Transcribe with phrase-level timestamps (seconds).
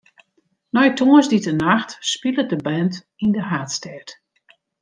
[0.77, 4.07] No tongersdeitenacht spilet de band yn de haadstêd.